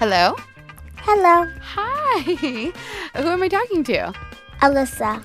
[0.00, 0.34] Hello?
[0.96, 2.20] Hello, Hi.
[3.16, 4.12] Who am I talking to?
[4.62, 5.22] Alyssa.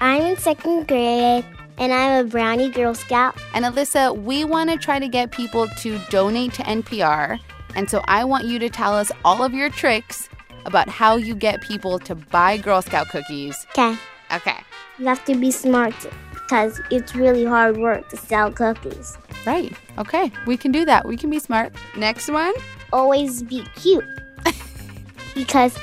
[0.00, 1.44] I'm in second grade
[1.78, 3.36] and I'm a Brownie Girl Scout.
[3.52, 7.38] And Alyssa, we want to try to get people to donate to NPR.
[7.74, 10.28] And so I want you to tell us all of your tricks
[10.66, 13.66] about how you get people to buy Girl Scout cookies.
[13.70, 13.96] Okay,
[14.32, 14.56] Okay.
[14.98, 15.94] you have to be smart
[16.32, 19.18] because it's really hard work to sell cookies.
[19.46, 19.72] Right.
[19.98, 20.30] Okay.
[20.46, 21.06] We can do that.
[21.06, 21.72] We can be smart.
[21.96, 22.52] Next one.
[22.92, 24.04] Always be cute
[25.34, 25.78] because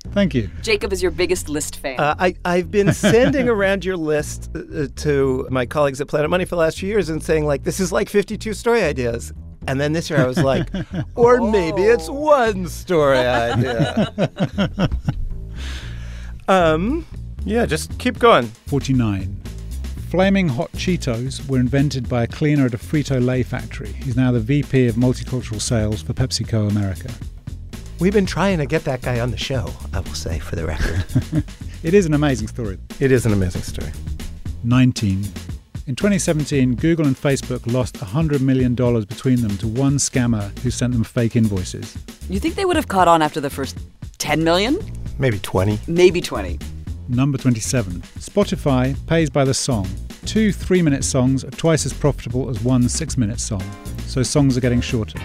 [0.09, 0.51] thank you.
[0.61, 1.99] Jacob is your biggest list fan.
[1.99, 6.45] Uh, I, I've been sending around your list uh, to my colleagues at Planet Money
[6.45, 9.33] for the last few years and saying, like, this is like 52 story ideas.
[9.67, 10.69] And then this year I was like,
[11.15, 14.13] or maybe it's one story idea.
[16.49, 17.07] um,
[17.45, 18.47] yeah, just keep going.
[18.67, 19.41] 49.
[20.11, 23.93] Flaming hot Cheetos were invented by a cleaner at a Frito Lay factory.
[23.93, 27.11] He's now the VP of multicultural sales for PepsiCo America.
[27.99, 30.67] We've been trying to get that guy on the show, I will say, for the
[30.67, 31.05] record.
[31.85, 32.79] It is an amazing story.
[32.99, 33.93] it is an amazing story.
[34.63, 35.23] 19.
[35.87, 40.95] In 2017, Google and Facebook lost $100 million between them to one scammer who sent
[40.95, 41.95] them fake invoices.
[42.31, 43.77] you think they would have caught on after the first
[44.17, 44.79] 10 million?
[45.19, 45.79] Maybe 20.
[45.87, 46.59] Maybe 20.
[47.09, 48.01] Number 27.
[48.19, 49.87] Spotify pays by the song.
[50.25, 53.63] Two three minute songs are twice as profitable as one six minute song,
[54.07, 55.19] so songs are getting shorter.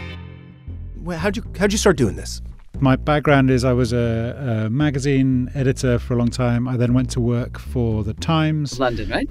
[0.97, 2.41] Well, how'd you how'd you start doing this?
[2.81, 6.67] My background is I was a, a magazine editor for a long time.
[6.67, 8.79] I then went to work for the Times.
[8.79, 9.29] London, right?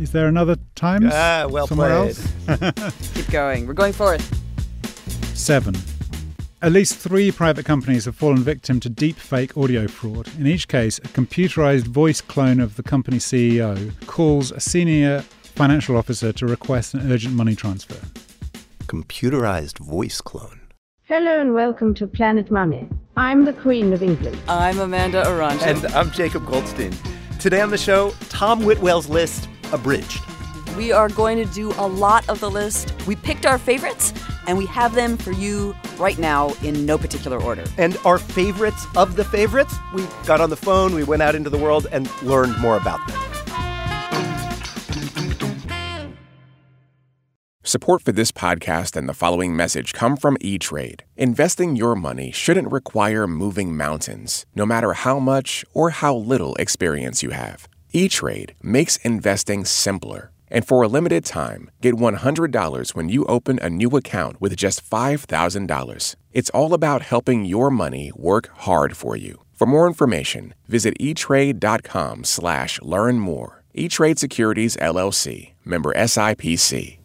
[0.00, 1.10] Is there another Times?
[1.12, 2.16] Ah, well somewhere played.
[2.72, 3.12] else?
[3.14, 3.66] Keep going.
[3.66, 4.22] We're going for it.
[5.34, 5.74] Seven.
[6.62, 10.28] At least three private companies have fallen victim to deep fake audio fraud.
[10.38, 15.96] In each case, a computerized voice clone of the company CEO calls a senior financial
[15.96, 17.98] officer to request an urgent money transfer.
[18.88, 20.60] Computerized voice clone.
[21.04, 22.86] Hello and welcome to Planet Money.
[23.16, 24.38] I'm the Queen of England.
[24.46, 25.62] I'm Amanda Aronczyk.
[25.62, 26.94] And I'm Jacob Goldstein.
[27.38, 30.22] Today on the show, Tom Whitwell's list abridged.
[30.80, 32.94] We are going to do a lot of the list.
[33.06, 34.14] We picked our favorites
[34.46, 37.64] and we have them for you right now in no particular order.
[37.76, 41.50] And our favorites of the favorites, we got on the phone, we went out into
[41.50, 43.18] the world and learned more about them.
[47.62, 51.04] Support for this podcast and the following message come from E-Trade.
[51.14, 57.22] Investing your money shouldn't require moving mountains, no matter how much or how little experience
[57.22, 57.68] you have.
[57.92, 60.32] E-Trade makes investing simpler.
[60.50, 64.82] And for a limited time, get $100 when you open a new account with just
[64.88, 66.16] $5,000.
[66.32, 69.42] It's all about helping your money work hard for you.
[69.54, 73.62] For more information, visit etrade.com slash learn more.
[73.74, 76.98] E-Trade Securities, LLC, member SIPC.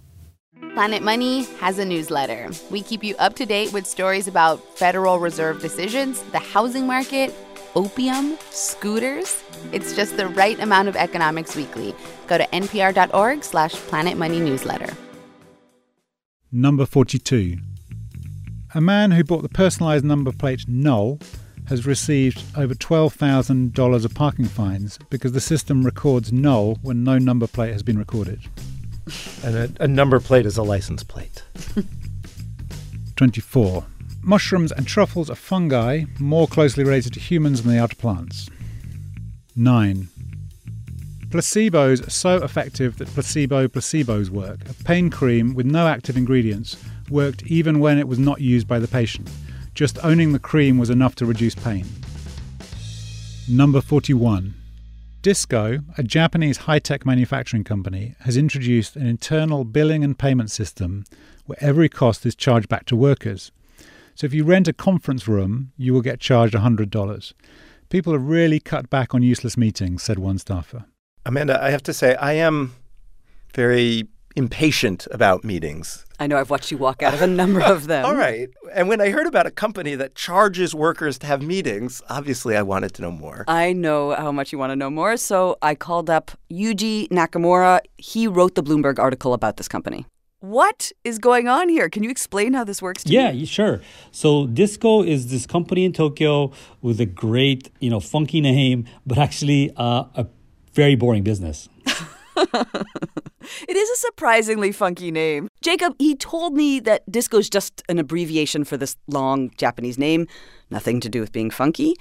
[0.74, 2.50] Planet Money has a newsletter.
[2.70, 7.34] We keep you up to date with stories about Federal Reserve decisions, the housing market,
[7.76, 9.44] opium, scooters.
[9.72, 11.94] It's just the right amount of economics weekly.
[12.28, 14.94] Go to npr.org slash Planet Money newsletter.
[16.52, 17.58] Number 42.
[18.74, 21.20] A man who bought the personalized number plate null
[21.68, 27.48] has received over $12,000 of parking fines because the system records null when no number
[27.48, 28.42] plate has been recorded.
[29.44, 31.44] And a, a number plate is a license plate.
[33.16, 33.86] 24.
[34.26, 38.50] Mushrooms and truffles are fungi more closely related to humans than they are to plants.
[39.56, 40.08] 9.
[41.30, 44.68] Placebos are so effective that placebo placebos work.
[44.68, 46.76] A pain cream with no active ingredients
[47.08, 49.30] worked even when it was not used by the patient.
[49.76, 51.86] Just owning the cream was enough to reduce pain.
[53.48, 54.56] Number 41.
[55.22, 61.06] Disco, a Japanese high tech manufacturing company, has introduced an internal billing and payment system
[61.46, 63.52] where every cost is charged back to workers.
[64.16, 67.34] So if you rent a conference room, you will get charged $100.
[67.90, 70.86] People have really cut back on useless meetings, said one staffer.
[71.26, 72.74] Amanda, I have to say, I am
[73.54, 74.08] very
[74.38, 76.06] impatient about meetings.
[76.18, 78.06] I know I've watched you walk out of a number of them.
[78.08, 78.50] All right.
[78.74, 82.62] And when I heard about a company that charges workers to have meetings, obviously I
[82.62, 83.44] wanted to know more.
[83.50, 87.82] I know how much you want to know more, so I called up Yuji Nakamura.
[87.98, 90.06] He wrote the Bloomberg article about this company.
[90.50, 91.90] What is going on here?
[91.90, 93.46] Can you explain how this works to yeah, me?
[93.46, 93.82] sure.
[94.12, 96.52] So Disco is this company in Tokyo
[96.82, 100.28] with a great, you know, funky name, but actually uh, a
[100.74, 101.68] very boring business.
[103.68, 105.50] It is a surprisingly funky name.
[105.62, 110.28] Jacob, he told me that disco is just an abbreviation for this long Japanese name,
[110.72, 111.94] nothing to do with being funky.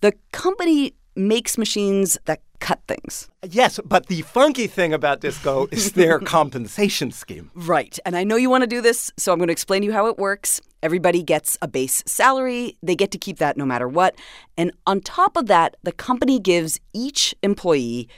[0.00, 3.28] The company makes machines that cut things.
[3.48, 7.50] Yes, but the funky thing about disco is their compensation scheme.
[7.54, 7.98] Right.
[8.04, 9.92] And I know you want to do this, so I'm going to explain to you
[9.92, 10.60] how it works.
[10.82, 12.76] Everybody gets a base salary.
[12.82, 14.14] They get to keep that no matter what.
[14.56, 18.08] And on top of that, the company gives each employee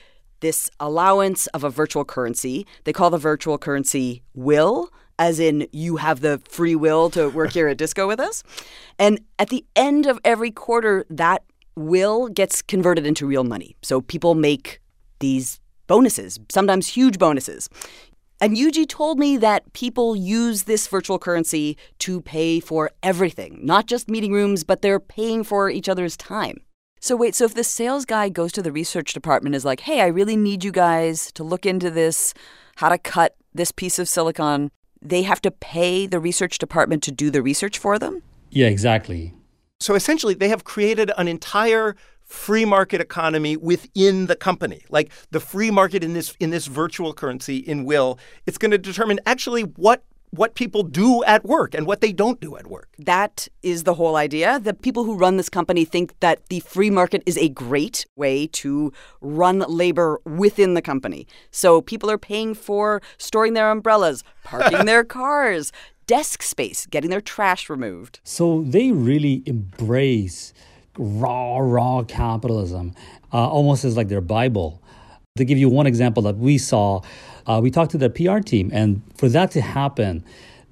[0.41, 2.67] this allowance of a virtual currency.
[2.84, 7.52] They call the virtual currency will, as in you have the free will to work
[7.52, 8.43] here at Disco with us.
[8.99, 11.43] And at the end of every quarter, that
[11.79, 13.77] will gets converted into real money.
[13.83, 14.81] So people make
[15.21, 17.69] these bonuses, sometimes huge bonuses.
[18.41, 23.87] And Yuji told me that people use this virtual currency to pay for everything, not
[23.87, 26.59] just meeting rooms, but they're paying for each other's time.
[27.01, 30.01] So wait, so if the sales guy goes to the research department is like, "Hey,
[30.01, 32.35] I really need you guys to look into this,
[32.77, 34.71] how to cut this piece of silicon."
[35.01, 38.23] They have to pay the research department to do the research for them?
[38.51, 39.35] Yeah, exactly.
[39.81, 44.83] So essentially, they have created an entire free market economy within the company.
[44.91, 48.79] Like the free market in this in this virtual currency in will, it's going to
[48.79, 52.89] determine actually what what people do at work and what they don't do at work.
[52.99, 54.61] That is the whole idea.
[54.61, 58.47] The people who run this company think that the free market is a great way
[58.49, 61.27] to run labor within the company.
[61.51, 65.73] So people are paying for storing their umbrellas, parking their cars,
[66.08, 68.19] desk space, getting their trash removed.
[68.25, 70.52] So they really embrace
[70.99, 72.94] raw, raw capitalism,
[73.32, 74.82] uh, almost as like their Bible.
[75.37, 77.02] To give you one example that we saw,
[77.46, 80.25] uh, we talked to the PR team, and for that to happen,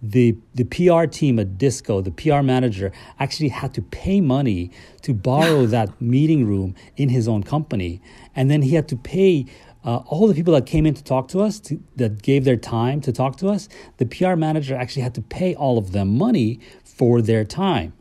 [0.03, 2.91] the the PR team at Disco, the PR manager,
[3.21, 4.71] actually had to pay money
[5.03, 8.01] to borrow that meeting room in his own company,
[8.35, 9.47] and then he had to pay.
[9.87, 12.57] Uh, all the people that came in to talk to us, to, that gave their
[12.57, 13.69] time to talk to us,
[13.99, 17.93] the PR manager actually had to pay all of them money for their time.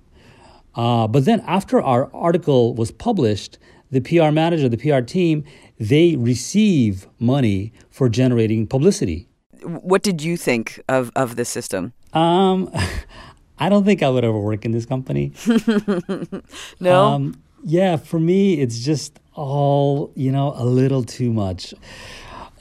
[0.73, 3.59] Uh, but then after our article was published,
[3.91, 5.43] the PR manager, the PR team,
[5.79, 9.27] they receive money for generating publicity.
[9.61, 11.93] What did you think of, of this system?
[12.13, 12.71] Um,
[13.59, 15.33] I don't think I would ever work in this company.
[16.79, 17.05] no?
[17.05, 21.73] Um, yeah, for me, it's just all, you know, a little too much.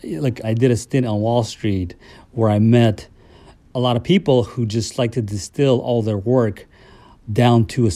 [0.02, 1.94] Like, I did a stint on Wall Street
[2.32, 3.08] where I met
[3.74, 6.66] a lot of people who just like to distill all their work
[7.32, 7.90] down to a,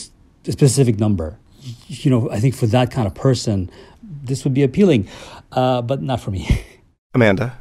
[0.47, 1.39] a specific number.
[1.87, 3.71] You know, I think for that kind of person,
[4.03, 5.09] this would be appealing,
[5.53, 6.65] uh, but not for me.
[7.15, 7.59] Amanda,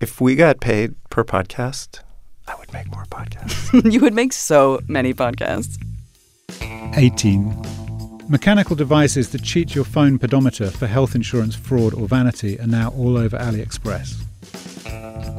[0.00, 2.00] if we got paid per podcast,
[2.48, 3.92] I would make more podcasts.
[3.92, 5.78] you would make so many podcasts.
[6.96, 7.85] 18.
[8.28, 12.88] Mechanical devices that cheat your phone pedometer for health insurance fraud or vanity are now
[12.90, 14.16] all over AliExpress.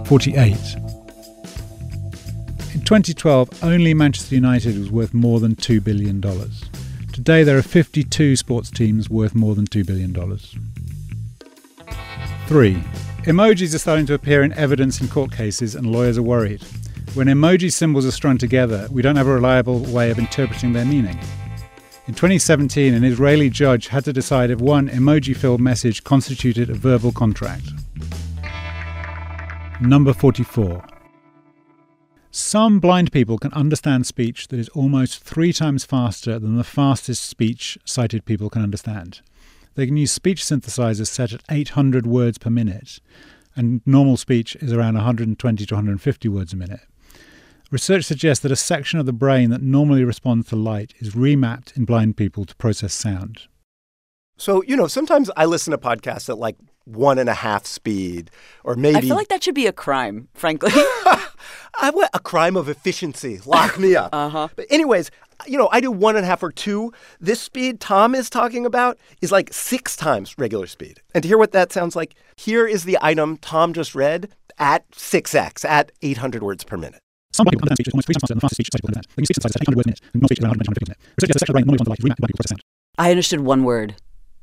[0.08, 0.56] 48.
[2.74, 6.22] In 2012, only Manchester United was worth more than $2 billion.
[7.12, 10.13] Today, there are 52 sports teams worth more than $2 billion.
[12.48, 12.74] 3.
[13.24, 16.63] Emojis are starting to appear in evidence in court cases, and lawyers are worried.
[17.15, 20.86] When emoji symbols are strung together, we don't have a reliable way of interpreting their
[20.86, 21.20] meaning.
[22.07, 26.73] In 2017, an Israeli judge had to decide if one emoji filled message constituted a
[26.73, 27.65] verbal contract.
[29.81, 30.85] Number 44.
[32.31, 37.25] Some blind people can understand speech that is almost three times faster than the fastest
[37.25, 39.21] speech sighted people can understand.
[39.75, 42.99] They can use speech synthesizers set at 800 words per minute.
[43.57, 46.81] and normal speech is around 120 to 150 words a minute.
[47.69, 51.75] Research suggests that a section of the brain that normally responds to light is remapped
[51.75, 53.41] in blind people to process sound.
[54.38, 56.55] So, you know, sometimes I listen to podcasts at like
[56.86, 58.31] one and a half speed,
[58.63, 58.95] or maybe.
[58.95, 60.71] I feel like that should be a crime, frankly.
[60.74, 63.41] I want a crime of efficiency.
[63.45, 64.09] Lock me up.
[64.13, 64.47] uh huh.
[64.55, 65.12] But, anyways,
[65.45, 66.93] you know, I do one and a half or two.
[67.19, 71.01] This speed Tom is talking about is like six times regular speed.
[71.13, 74.89] And to hear what that sounds like, here is the item Tom just read at
[74.91, 77.01] 6x, at 800 words per minute.
[77.31, 78.91] Some blind people understand speech almost three times faster than the fastest speech sight people
[78.91, 79.13] can understand.
[79.13, 80.67] They can speak synthesize at 800 words a minute, and normal speech is around 120
[80.67, 81.00] words a minute.
[81.17, 82.38] Research suggests a section the brain normally responds to light is remapped in blind people
[82.38, 82.63] to process sound.
[82.98, 83.89] I understood one word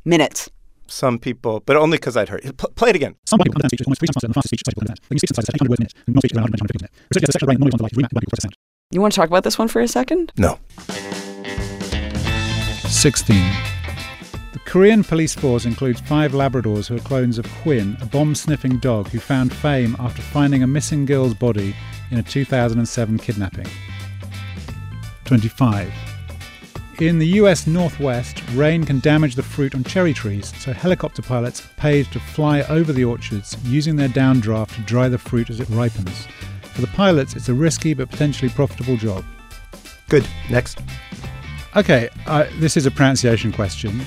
[0.05, 0.41] minutes.
[0.87, 2.57] Some people, but only because I'd heard it.
[2.61, 3.17] P- play it again.
[3.25, 4.85] Some blind people understand speech almost three times faster than the fastest speech sight people
[4.85, 5.09] can understand.
[5.09, 6.64] They can speak synthesize at 800 words a minute, and normal speech is around 120
[6.64, 6.93] words a minute.
[6.95, 8.31] Research suggests a section the brain normally responds to light is remapped in blind people
[8.31, 8.57] to process sound.
[8.95, 10.25] You want to talk about this one for a second?
[10.37, 10.53] No.
[12.95, 13.37] 16.
[14.53, 18.79] The Korean police force includes five Labradors who are clones of Quinn, a bomb sniffing
[18.79, 21.75] dog who found fame after finding a missing girl's body
[22.11, 23.66] in a 2007 kidnapping.
[25.25, 25.92] 25.
[27.00, 31.64] In the US Northwest, rain can damage the fruit on cherry trees, so helicopter pilots
[31.64, 35.58] are paid to fly over the orchards using their downdraft to dry the fruit as
[35.58, 36.28] it ripens.
[36.73, 39.25] For the pilots, it's a risky but potentially profitable job.
[40.08, 40.26] Good.
[40.50, 40.78] Next.
[41.75, 44.00] Okay, uh, this is a pronunciation question.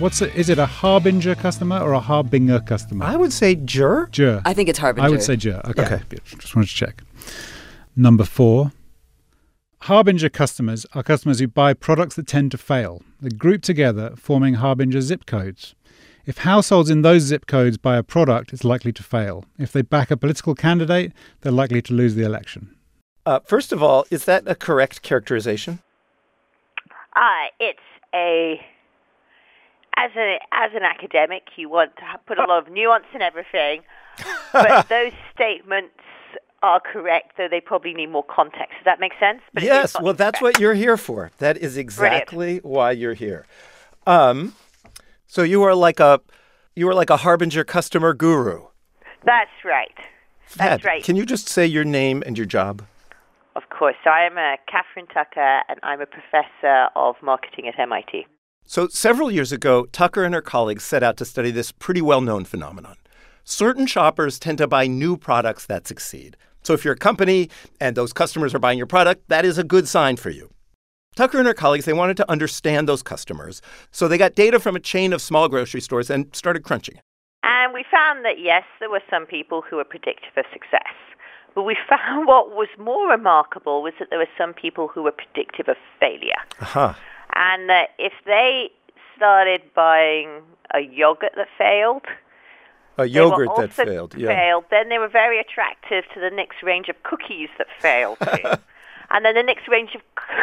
[0.00, 3.04] What's it, is it a harbinger customer or a harbinger customer?
[3.04, 4.06] I would say jur.
[4.06, 4.42] Jur.
[4.44, 5.06] I think it's Harbinger.
[5.06, 5.60] I would say jur.
[5.66, 5.84] Okay.
[5.84, 6.02] Okay.
[6.38, 7.02] Just wanted to check.
[7.96, 8.72] Number four.
[9.82, 13.02] Harbinger customers are customers who buy products that tend to fail.
[13.20, 15.74] They group together, forming Harbinger zip codes.
[16.24, 19.44] If households in those zip codes buy a product, it's likely to fail.
[19.58, 22.76] If they back a political candidate, they're likely to lose the election.
[23.26, 25.80] Uh, first of all, is that a correct characterization?
[27.16, 27.80] Uh, it's
[28.14, 28.60] a
[29.96, 33.82] as a as an academic, you want to put a lot of nuance in everything,
[34.52, 35.94] but those statements
[36.62, 38.72] are correct, though they probably need more context.
[38.78, 39.40] Does that make sense?
[39.52, 39.96] But yes.
[40.00, 40.56] Well, that's correct.
[40.56, 41.30] what you're here for.
[41.38, 43.46] That is exactly why you're here.
[44.06, 44.54] Um,
[45.26, 46.20] so you are like a
[46.74, 48.66] you are like a harbinger customer guru.
[49.24, 49.94] That's right.
[50.56, 50.84] That's Fab.
[50.84, 51.04] right.
[51.04, 52.82] Can you just say your name and your job?
[53.54, 53.96] Of course.
[54.02, 58.26] So I am a Catherine Tucker, and I'm a professor of marketing at MIT.
[58.64, 62.20] So, several years ago, Tucker and her colleagues set out to study this pretty well
[62.20, 62.96] known phenomenon.
[63.44, 66.36] Certain shoppers tend to buy new products that succeed.
[66.62, 67.50] So, if you're a company
[67.80, 70.50] and those customers are buying your product, that is a good sign for you.
[71.14, 73.60] Tucker and her colleagues, they wanted to understand those customers.
[73.90, 77.00] So, they got data from a chain of small grocery stores and started crunching.
[77.42, 80.94] And we found that, yes, there were some people who were predictive of success.
[81.54, 85.12] But we found what was more remarkable was that there were some people who were
[85.12, 86.40] predictive of failure.
[86.60, 86.98] Aha.
[87.34, 88.70] And that if they
[89.16, 90.42] started buying
[90.74, 92.02] a yogurt that failed,
[92.98, 94.14] A yogurt that failed.
[94.16, 94.28] Yeah.
[94.28, 98.18] failed, then they were very attractive to the next range of cookies that failed
[99.12, 100.02] and then the next range of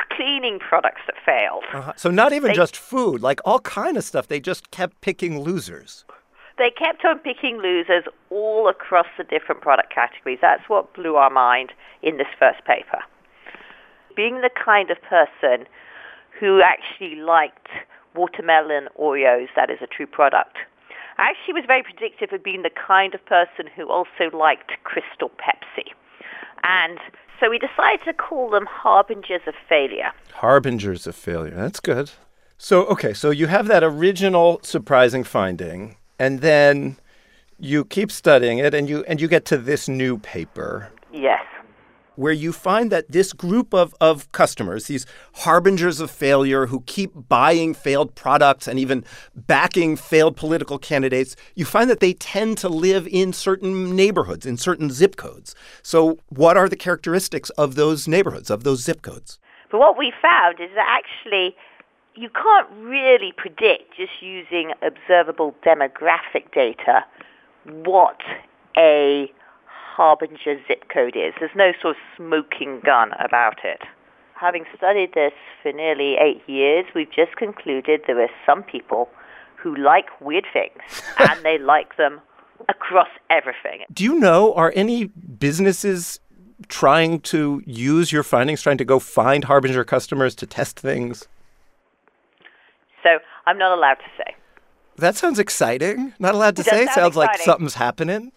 [0.10, 1.64] cleaning products that failed.
[1.74, 1.94] Uh-huh.
[1.96, 4.28] So, not even They- just food, like all kind of stuff.
[4.28, 6.06] They just kept picking losers.
[6.58, 10.40] They kept on picking losers all across the different product categories.
[10.42, 13.00] That's what blew our mind in this first paper.
[14.16, 15.66] Being the kind of person
[16.38, 17.70] who actually liked
[18.14, 20.58] watermelon Oreos, that is a true product,
[21.20, 25.92] actually was very predictive of being the kind of person who also liked Crystal Pepsi.
[26.64, 27.00] And
[27.40, 30.12] so we decided to call them harbingers of failure.
[30.34, 31.56] Harbingers of failure.
[31.56, 32.12] That's good.
[32.58, 36.98] So, okay, so you have that original surprising finding, and then
[37.58, 41.39] you keep studying it and you and you get to this new paper Yes.
[42.20, 47.12] Where you find that this group of, of customers, these harbingers of failure who keep
[47.30, 52.68] buying failed products and even backing failed political candidates, you find that they tend to
[52.68, 55.56] live in certain neighborhoods, in certain zip codes.
[55.82, 59.40] So, what are the characteristics of those neighborhoods, of those zip codes?
[59.72, 61.56] But what we found is that actually
[62.16, 67.06] you can't really predict just using observable demographic data
[67.64, 68.20] what
[68.78, 69.32] a
[70.00, 71.34] harbinger zip code is.
[71.42, 73.82] There's no sort of smoking gun about it.
[74.34, 79.10] Having studied this for nearly eight years, we've just concluded there are some people
[79.58, 80.82] who like weird things
[81.20, 82.22] and they like them
[82.70, 83.82] across everything.
[83.92, 86.22] Do you know, are any businesses
[86.70, 91.28] trying to use your findings, trying to go find harbinger customers to test things?
[93.04, 94.34] So I'm not allowed to say.
[94.96, 96.14] That sounds exciting.
[96.20, 96.86] Not allowed to say.
[96.86, 98.32] sound Sounds like something's happening.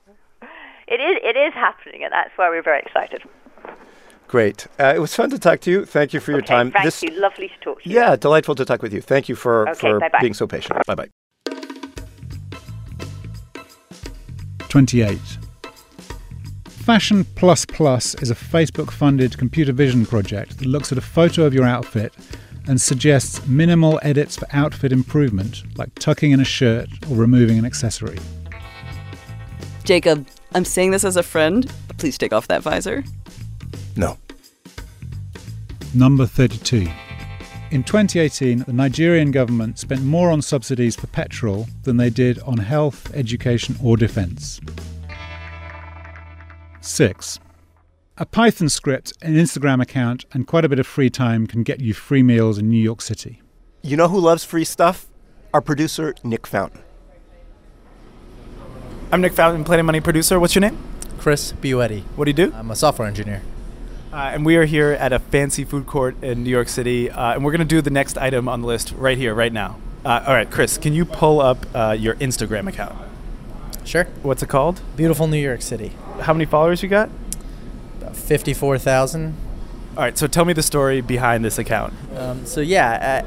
[0.89, 3.23] It is, it is happening, and that's why we're very excited.
[4.29, 4.67] Great.
[4.81, 5.85] Uh, it was fun to talk to you.
[5.85, 6.71] Thank you for your Okay, time.
[6.73, 7.11] Thank This- you.
[7.21, 7.95] Lovely to talk to you.
[7.97, 9.01] Yeah, delightful to talk with you.
[9.01, 10.19] Thank you for, Okay, for bye-bye.
[10.21, 10.79] being so patient.
[10.87, 11.09] Bye bye.
[14.69, 15.19] 28.
[16.69, 21.45] Fashion Plus Plus is a Facebook funded computer vision project that looks at a photo
[21.45, 22.13] of your outfit
[22.67, 27.65] and suggests minimal edits for outfit improvement, like tucking in a shirt or removing an
[27.65, 28.19] accessory.
[29.85, 31.71] Jacob, I'm saying this as a friend.
[31.99, 33.05] Please take off that visor.
[33.97, 34.17] No.
[35.95, 36.89] Number 32.
[37.71, 42.59] In 2018, the Nigerian government spent more on subsidies for petrol than they did on
[42.59, 44.61] health, education, or defense.
[46.83, 47.41] 6.
[48.19, 51.81] A Python script, an Instagram account, and quite a bit of free time can get
[51.81, 53.41] you free meals in New York City.
[53.83, 55.07] You know who loves free stuff?
[55.55, 56.83] Our producer, Nick Fountain.
[59.13, 60.41] I'm Nick Fountain, Planet Money producer.
[60.41, 60.79] What's your name?
[61.19, 62.03] Chris Buetti.
[62.17, 62.51] What do you do?
[62.55, 63.43] I'm a software engineer.
[64.11, 67.35] Uh, and we are here at a fancy food court in New York City, uh,
[67.35, 69.77] and we're going to do the next item on the list right here, right now.
[70.03, 72.97] Uh, all right, Chris, can you pull up uh, your Instagram account?
[73.85, 74.05] Sure.
[74.23, 74.81] What's it called?
[74.97, 75.93] Beautiful New York City.
[76.21, 77.11] How many followers you got?
[78.01, 79.37] About 54,000.
[79.95, 81.93] All right, so tell me the story behind this account.
[82.17, 83.27] Um, so, yeah,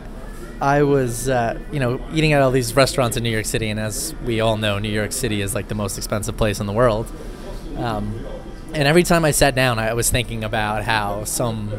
[0.61, 3.79] I, was, uh, you know, eating at all these restaurants in New York City, and
[3.79, 6.73] as we all know, New York City is like the most expensive place in the
[6.73, 7.11] world.
[7.77, 8.25] Um,
[8.73, 11.69] and every time I sat down, I was thinking about how some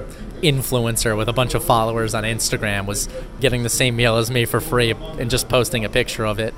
[0.43, 3.09] influencer with a bunch of followers on Instagram was
[3.41, 6.55] getting the same meal as me for free and just posting a picture of it.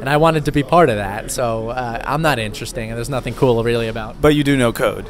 [0.00, 1.30] And I wanted to be part of that.
[1.30, 4.20] So uh, I'm not interesting, and there's nothing cool really about.
[4.20, 5.06] But you do know code.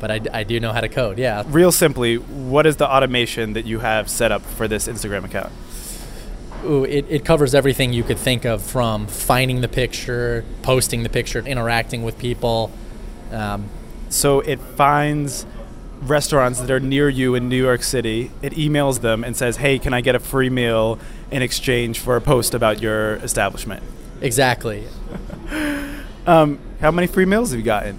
[0.00, 1.42] But I, I do know how to code, yeah.
[1.46, 5.52] Real simply, what is the automation that you have set up for this Instagram account?
[6.64, 11.08] Ooh, it, it covers everything you could think of from finding the picture, posting the
[11.08, 12.70] picture, interacting with people.
[13.32, 13.70] Um,
[14.10, 15.46] so it finds
[16.02, 18.30] restaurants that are near you in New York City.
[18.42, 20.98] It emails them and says, "Hey, can I get a free meal
[21.30, 23.82] in exchange for a post about your establishment?"
[24.20, 24.86] Exactly.
[26.26, 27.98] um, how many free meals have you gotten?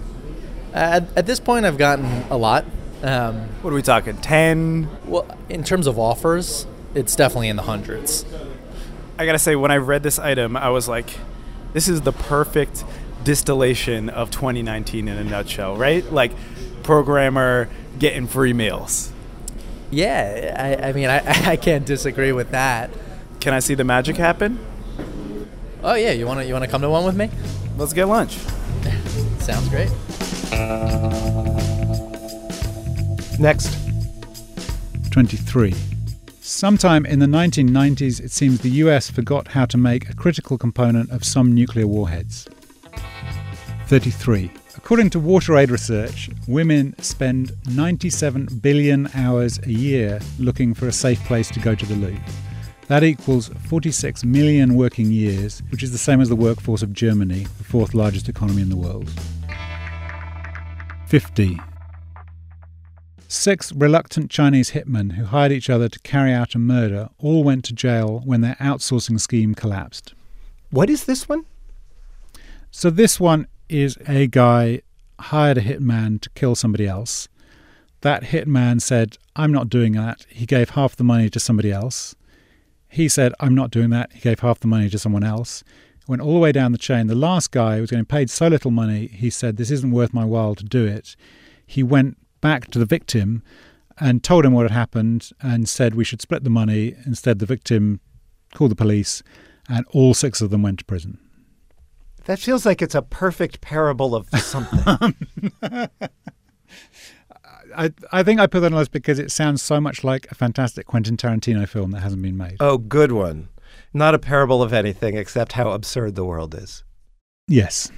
[0.74, 2.66] At, at this point, I've gotten a lot.
[3.02, 4.18] Um, what are we talking?
[4.18, 4.88] Ten?
[5.06, 8.26] Well, in terms of offers, it's definitely in the hundreds.
[9.22, 11.18] I gotta say, when I read this item, I was like,
[11.74, 12.84] "This is the perfect."
[13.24, 16.12] distillation of 2019 in a nutshell, right?
[16.12, 16.32] Like
[16.84, 19.12] programmer getting free meals.
[19.90, 22.90] Yeah, I, I mean, I, I can't disagree with that.
[23.40, 24.60] Can I see the magic happen?
[25.84, 27.30] Oh yeah, you wanna you wanna come to one with me?
[27.78, 28.38] Let's get lunch.
[29.40, 29.90] Sounds great.
[33.40, 33.78] Next.
[35.12, 35.74] 23.
[36.52, 41.10] Sometime in the 1990s, it seems the US forgot how to make a critical component
[41.10, 42.46] of some nuclear warheads.
[43.88, 44.52] 33.
[44.76, 51.24] According to WaterAid research, women spend 97 billion hours a year looking for a safe
[51.24, 52.18] place to go to the loo.
[52.90, 57.48] That equals 46 million working years, which is the same as the workforce of Germany,
[57.60, 59.10] the fourth largest economy in the world.
[61.08, 61.58] 50.
[63.34, 67.64] Six reluctant Chinese hitmen who hired each other to carry out a murder all went
[67.64, 70.14] to jail when their outsourcing scheme collapsed.
[70.70, 71.46] What is this one?
[72.72, 74.82] So, this one is a guy
[75.18, 77.30] hired a hitman to kill somebody else.
[78.02, 80.26] That hitman said, I'm not doing that.
[80.28, 82.14] He gave half the money to somebody else.
[82.90, 84.12] He said, I'm not doing that.
[84.12, 85.64] He gave half the money to someone else.
[86.06, 87.08] Went all the way down the chain.
[87.08, 90.26] The last guy was getting paid so little money, he said, This isn't worth my
[90.26, 91.16] while to do it.
[91.66, 93.44] He went back to the victim
[94.00, 96.96] and told him what had happened and said we should split the money.
[97.06, 98.00] Instead, the victim
[98.54, 99.24] called the police,
[99.70, 101.20] and all six of them went to prison.
[102.26, 105.16] That feels like it's a perfect parable of something.
[107.76, 110.30] I, I think I put that on the list because it sounds so much like
[110.30, 112.58] a fantastic Quentin Tarantino film that hasn't been made.
[112.60, 113.50] Oh, good one.
[113.94, 116.84] Not a parable of anything except how absurd the world is.
[117.48, 117.92] Yes.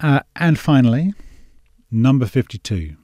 [0.00, 1.14] Uh, and finally,
[1.90, 2.96] number 52.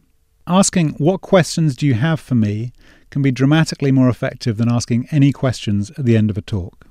[0.49, 2.73] Asking, What questions do you have for me?
[3.11, 6.87] can be dramatically more effective than asking any questions at the end of a talk.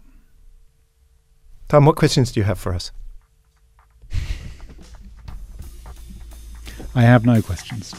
[1.67, 2.91] Tom, what questions do you have for us?
[6.95, 7.93] I have no questions.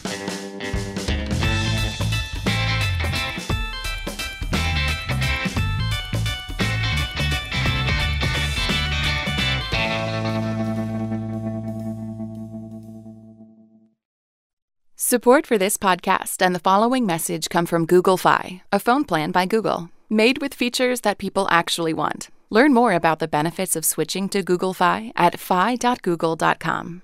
[15.08, 19.30] Support for this podcast and the following message come from Google Fi, a phone plan
[19.30, 22.28] by Google, made with features that people actually want.
[22.50, 27.00] Learn more about the benefits of switching to Google Fi at fi.google.com.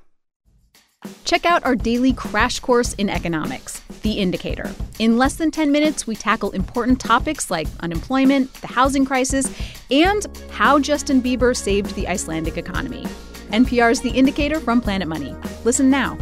[1.24, 4.70] Check out our daily crash course in economics, The Indicator.
[4.98, 9.50] In less than 10 minutes, we tackle important topics like unemployment, the housing crisis,
[9.90, 13.06] and how Justin Bieber saved the Icelandic economy.
[13.48, 15.34] NPR's The Indicator from Planet Money.
[15.64, 16.18] Listen now.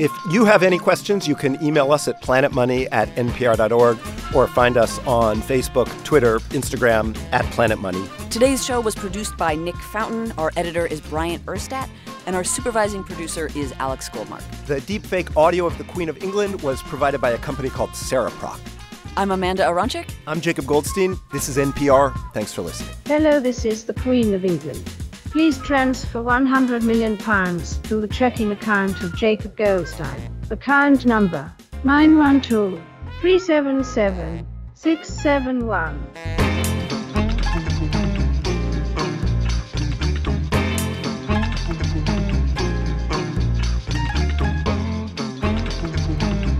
[0.00, 3.98] If you have any questions, you can email us at planetmoney at npr.org
[4.34, 8.02] or find us on Facebook, Twitter, Instagram at Planet Money.
[8.30, 10.32] Today's show was produced by Nick Fountain.
[10.38, 11.90] Our editor is Bryant Urstadt.
[12.24, 14.40] And our supervising producer is Alex Goldmark.
[14.64, 18.58] The deepfake audio of the Queen of England was provided by a company called Cereproc.
[19.18, 20.10] I'm Amanda Aronczyk.
[20.26, 21.20] I'm Jacob Goldstein.
[21.30, 22.16] This is NPR.
[22.32, 22.94] Thanks for listening.
[23.04, 24.82] Hello, this is the Queen of England.
[25.30, 30.28] Please transfer 100 million pounds to the checking account of Jacob Goldstein.
[30.50, 31.52] Account number
[31.84, 32.80] 912
[33.20, 36.04] 377 671.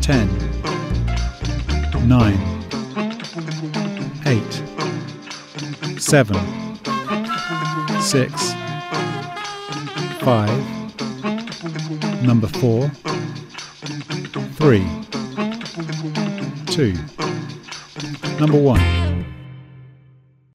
[0.00, 0.28] Ten.
[2.06, 2.38] Nine.
[4.26, 4.62] Eight.
[6.00, 6.38] Seven.
[8.00, 8.59] Six.
[10.20, 10.50] Five.
[12.22, 12.88] Number four.
[14.58, 14.86] Three.
[16.66, 16.94] Two.
[18.38, 18.99] Number one.